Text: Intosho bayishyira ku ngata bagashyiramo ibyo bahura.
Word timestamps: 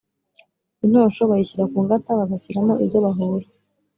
Intosho 0.83 1.21
bayishyira 1.29 1.65
ku 1.71 1.77
ngata 1.85 2.19
bagashyiramo 2.19 2.73
ibyo 2.83 2.99
bahura. 3.05 3.47